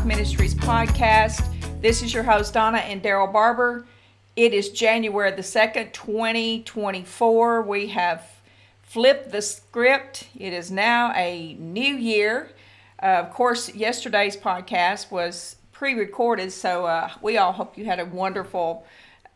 [0.00, 1.44] Life Ministries podcast.
[1.82, 3.84] This is your host, Donna and Daryl Barber.
[4.34, 7.60] It is January the 2nd, 2024.
[7.60, 8.26] We have
[8.82, 10.26] flipped the script.
[10.38, 12.48] It is now a new year.
[13.02, 18.00] Uh, of course, yesterday's podcast was pre recorded, so uh, we all hope you had
[18.00, 18.86] a wonderful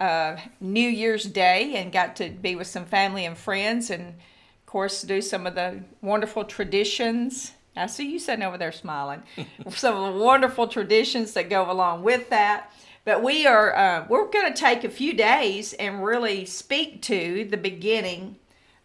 [0.00, 4.64] uh, New Year's Day and got to be with some family and friends and, of
[4.64, 9.22] course, do some of the wonderful traditions I see you sitting over there smiling.
[9.70, 12.72] Some of the wonderful traditions that go along with that.
[13.04, 17.44] But we are uh, we're going to take a few days and really speak to
[17.44, 18.36] the beginning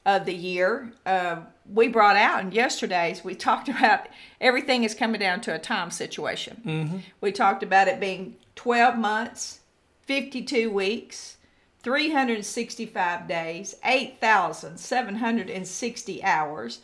[0.05, 0.91] of the year.
[1.05, 1.37] Uh,
[1.71, 4.07] we brought out in yesterday's we talked about
[4.41, 6.61] everything is coming down to a time situation.
[6.65, 6.97] Mm-hmm.
[7.21, 9.59] We talked about it being 12 months,
[10.01, 11.37] 52 weeks,
[11.81, 16.81] 365 days, 8,760 hours.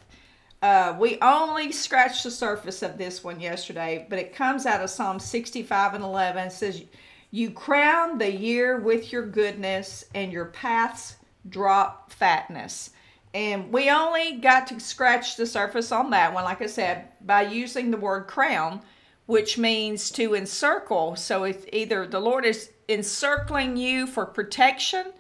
[0.62, 4.90] uh, we only scratched the surface of this one yesterday, but it comes out of
[4.90, 6.48] Psalm 65 and 11.
[6.48, 6.84] It says,
[7.32, 11.16] You crown the year with your goodness, and your paths
[11.50, 12.92] drop fatness.
[13.34, 17.44] And we only got to scratch the surface on that one, like I said, by
[17.44, 18.82] using the word crown,
[19.26, 21.16] which means to encircle.
[21.16, 25.14] So it's either the Lord is encircling you for protection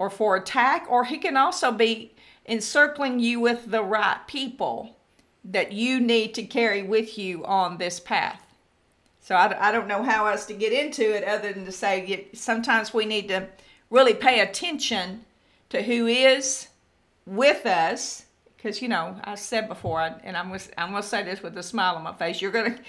[0.00, 2.10] or for attack, or He can also be
[2.46, 4.96] encircling you with the right people
[5.44, 8.46] that you need to carry with you on this path.
[9.20, 12.28] So I, I don't know how else to get into it other than to say
[12.32, 13.46] sometimes we need to
[13.90, 15.26] really pay attention
[15.68, 16.68] to who is
[17.26, 18.24] with us
[18.56, 21.58] because you know I said before and I'm gonna, I'm going to say this with
[21.58, 22.82] a smile on my face you're going to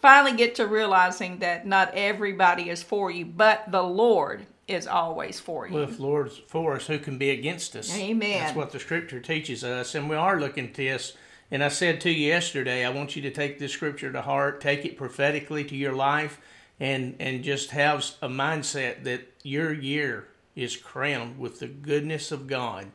[0.00, 5.40] finally get to realizing that not everybody is for you but the Lord is always
[5.40, 5.74] for you.
[5.74, 7.94] Well, if Lord's for us, who can be against us?
[7.94, 8.38] Amen.
[8.38, 9.94] That's what the scripture teaches us.
[9.94, 11.14] And we are looking at this.
[11.50, 14.60] And I said to you yesterday, I want you to take this scripture to heart,
[14.60, 16.40] take it prophetically to your life,
[16.80, 22.46] and, and just have a mindset that your year is crowned with the goodness of
[22.46, 22.86] God.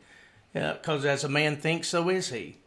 [0.54, 2.58] Because uh, as a man thinks, so is he.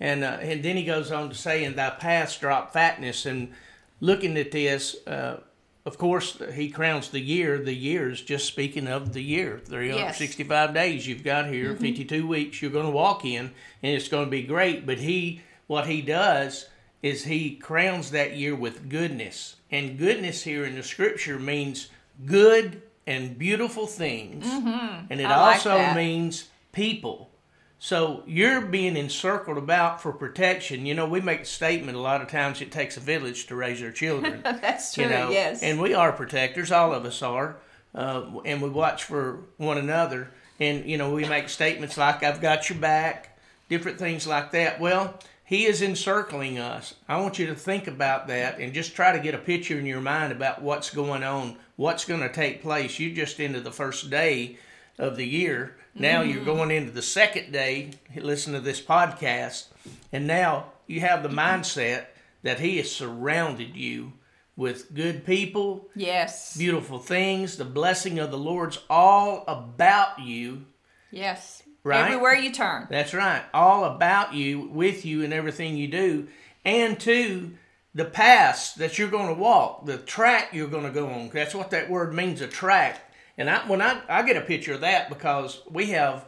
[0.00, 3.26] And, uh, and then he goes on to say, In thy paths drop fatness.
[3.26, 3.52] And
[4.00, 5.40] looking at this, uh,
[5.88, 7.58] of course, he crowns the year.
[7.58, 10.74] The years, just speaking of the year, 365 yes.
[10.74, 11.80] days you've got here, mm-hmm.
[11.82, 14.84] 52 weeks you're going to walk in, and it's going to be great.
[14.84, 16.66] But he, what he does
[17.02, 19.56] is he crowns that year with goodness.
[19.70, 21.88] And goodness here in the scripture means
[22.26, 24.44] good and beautiful things.
[24.44, 25.06] Mm-hmm.
[25.08, 27.30] And it I also like means people.
[27.78, 30.84] So you're being encircled about for protection.
[30.84, 33.54] You know, we make the statement a lot of times it takes a village to
[33.54, 34.40] raise our children.
[34.44, 35.30] That's true, you know?
[35.30, 35.62] yes.
[35.62, 37.56] And we are protectors, all of us are.
[37.94, 40.30] Uh, and we watch for one another.
[40.58, 43.38] And, you know, we make statements like, I've got your back,
[43.68, 44.80] different things like that.
[44.80, 46.94] Well, he is encircling us.
[47.08, 49.86] I want you to think about that and just try to get a picture in
[49.86, 52.98] your mind about what's going on, what's going to take place.
[52.98, 54.58] You just into the first day
[54.98, 56.30] of the year now mm-hmm.
[56.30, 59.66] you're going into the second day, listen to this podcast,
[60.12, 62.06] and now you have the mindset
[62.42, 64.12] that He has surrounded you
[64.56, 67.56] with good people, yes, beautiful things.
[67.56, 70.66] The blessing of the Lord's all about you.
[71.10, 72.04] Yes, right.
[72.04, 72.86] Everywhere you turn.
[72.88, 73.42] That's right.
[73.52, 76.28] All about you, with you, and everything you do,
[76.64, 77.54] and to
[77.94, 81.30] the paths that you're going to walk, the track you're going to go on.
[81.30, 83.00] That's what that word means—a track.
[83.38, 86.26] And I, when I, I get a picture of that because we have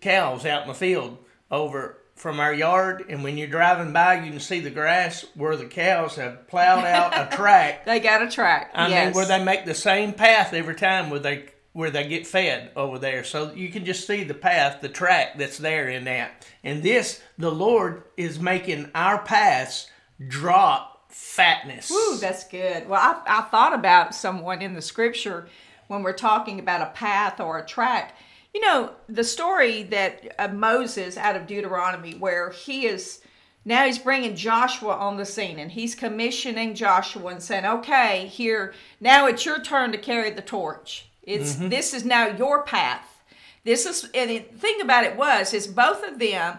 [0.00, 1.18] cows out in the field
[1.50, 5.56] over from our yard, and when you're driving by, you can see the grass where
[5.56, 7.84] the cows have plowed out a track.
[7.84, 8.70] they got a track.
[8.72, 9.06] I yes.
[9.06, 12.70] mean, where they make the same path every time where they where they get fed
[12.76, 13.24] over there.
[13.24, 16.46] So you can just see the path, the track that's there in that.
[16.62, 19.88] And this, the Lord is making our paths
[20.28, 21.90] drop fatness.
[21.90, 22.88] Woo, that's good.
[22.88, 25.48] Well, I, I thought about someone in the scripture
[25.88, 28.16] when we're talking about a path or a track.
[28.52, 33.20] You know, the story that of Moses out of Deuteronomy, where he is
[33.64, 38.74] now he's bringing Joshua on the scene and he's commissioning Joshua and saying, okay, here,
[39.00, 41.06] now it's your turn to carry the torch.
[41.22, 41.70] It's mm-hmm.
[41.70, 43.22] this is now your path.
[43.64, 46.58] This is and the thing about it was is both of them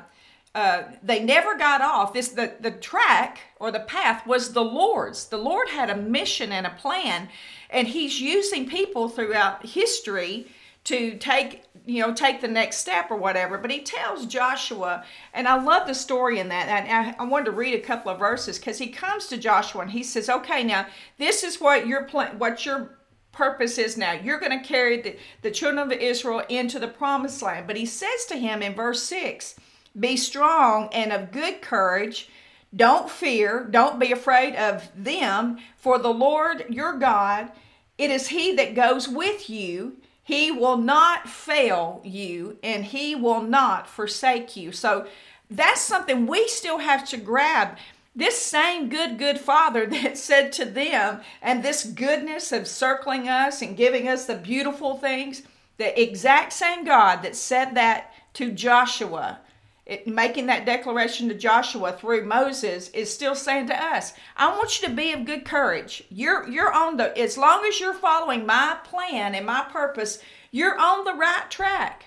[0.55, 2.13] uh, they never got off.
[2.13, 5.27] This the the track or the path was the Lord's.
[5.27, 7.27] The Lord had a mission and a plan,
[7.69, 10.47] and He's using people throughout history
[10.85, 15.03] to take you know take the next step or whatever but he tells joshua
[15.33, 18.11] and i love the story in that and i, I wanted to read a couple
[18.11, 20.85] of verses because he comes to joshua and he says okay now
[21.17, 22.97] this is what your plan what your
[23.31, 27.41] purpose is now you're going to carry the, the children of israel into the promised
[27.41, 29.55] land but he says to him in verse 6
[29.99, 32.29] be strong and of good courage
[32.75, 37.51] don't fear don't be afraid of them for the lord your god
[37.97, 39.95] it is he that goes with you
[40.25, 44.71] he will not fail you and he will not forsake you.
[44.71, 45.05] So
[45.51, 47.77] that's something we still have to grab.
[48.15, 53.61] This same good, good Father that said to them, and this goodness of circling us
[53.61, 55.43] and giving us the beautiful things,
[55.77, 59.41] the exact same God that said that to Joshua
[59.85, 64.81] it, making that declaration to Joshua through Moses is still saying to us, I want
[64.81, 66.03] you to be of good courage.
[66.09, 70.19] You're you're on the as long as you're following my plan and my purpose,
[70.51, 72.05] you're on the right track.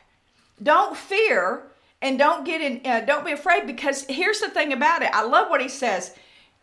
[0.61, 1.69] Don't fear
[2.03, 5.11] and don't get in uh, don't be afraid because here's the thing about it.
[5.13, 6.15] I love what he says.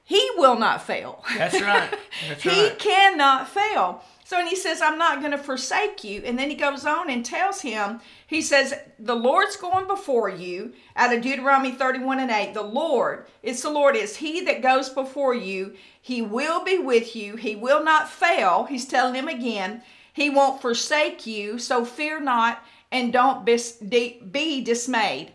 [0.03, 1.23] He will not fail.
[1.35, 1.89] That's right.
[2.27, 2.77] That's he right.
[2.77, 4.03] cannot fail.
[4.27, 6.23] So, and he says, I'm not going to forsake you.
[6.25, 10.73] And then he goes on and tells him, he says, The Lord's going before you,
[10.95, 12.55] out of Deuteronomy 31 and 8.
[12.55, 15.75] The Lord, it's the Lord, is He that goes before you.
[16.01, 17.35] He will be with you.
[17.35, 18.63] He will not fail.
[18.63, 21.59] He's telling him again, He won't forsake you.
[21.59, 25.34] So fear not and don't be dismayed.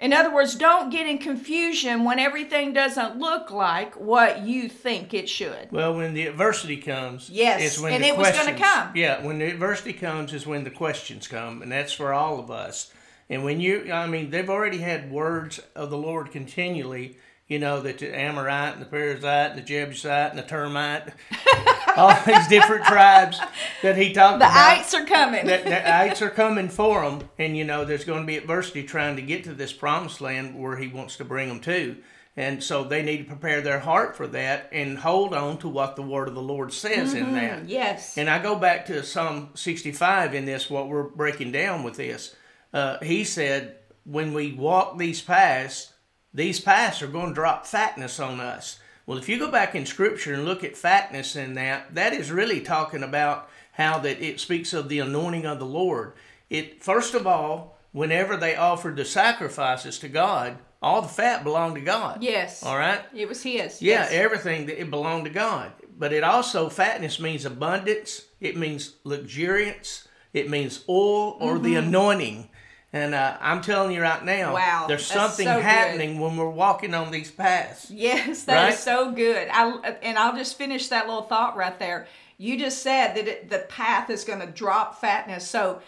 [0.00, 5.12] In other words, don't get in confusion when everything doesn't look like what you think
[5.12, 5.72] it should.
[5.72, 8.92] Well, when the adversity comes, yes, and it was going to come.
[8.94, 12.50] Yeah, when the adversity comes is when the questions come, and that's for all of
[12.50, 12.92] us.
[13.28, 17.16] And when you, I mean, they've already had words of the Lord continually
[17.48, 21.08] you know, that the Amorite and the Perizzite and the Jebusite and the Termite,
[21.98, 23.40] all these different tribes
[23.82, 24.54] that he talked the about.
[24.54, 25.46] The ites are coming.
[25.46, 27.28] the ites are coming for them.
[27.38, 30.58] And, you know, there's going to be adversity trying to get to this promised land
[30.58, 31.96] where he wants to bring them to.
[32.36, 35.96] And so they need to prepare their heart for that and hold on to what
[35.96, 37.26] the word of the Lord says mm-hmm.
[37.26, 37.68] in that.
[37.68, 38.16] Yes.
[38.16, 42.36] And I go back to Psalm 65 in this, what we're breaking down with this.
[42.72, 45.92] Uh, he said, when we walk these paths,
[46.32, 48.78] these paths are going to drop fatness on us.
[49.08, 52.30] Well, if you go back in Scripture and look at fatness in that, that is
[52.30, 56.12] really talking about how that it speaks of the anointing of the Lord.
[56.50, 61.76] It first of all, whenever they offered the sacrifices to God, all the fat belonged
[61.76, 62.22] to God.
[62.22, 62.62] Yes.
[62.62, 63.00] All right.
[63.14, 63.80] It was His.
[63.80, 64.12] Yeah, yes.
[64.12, 65.72] everything that it belonged to God.
[65.98, 68.26] But it also fatness means abundance.
[68.42, 70.06] It means luxuriance.
[70.34, 71.64] It means oil or mm-hmm.
[71.64, 72.50] the anointing.
[72.92, 76.22] And uh, I'm telling you right now, wow, there's something so happening good.
[76.22, 77.90] when we're walking on these paths.
[77.90, 78.72] Yes, that right?
[78.72, 79.48] is so good.
[79.52, 82.06] I, and I'll just finish that little thought right there.
[82.38, 85.46] You just said that it, the path is going to drop fatness.
[85.46, 85.82] So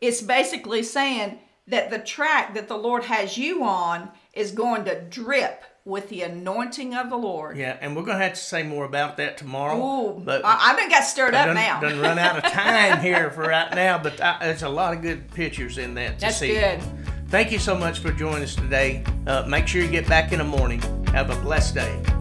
[0.00, 1.38] it's basically saying
[1.68, 6.22] that the track that the Lord has you on is going to drip with the
[6.22, 7.56] anointing of the Lord.
[7.56, 9.76] Yeah, and we're going to have to say more about that tomorrow.
[9.76, 11.80] Ooh, but I, have got stirred up done, now.
[11.80, 15.02] done run out of time here for right now, but I, there's a lot of
[15.02, 16.48] good pictures in that to That's see.
[16.54, 16.80] good.
[17.28, 19.04] Thank you so much for joining us today.
[19.26, 20.80] Uh, make sure you get back in the morning.
[21.08, 22.19] Have a blessed day.